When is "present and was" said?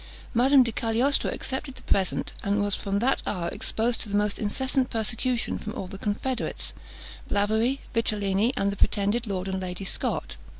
1.83-2.73